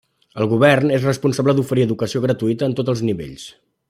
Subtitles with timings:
[0.43, 3.45] El govern és responsable d'oferir educació gratuïta en tots els nivells.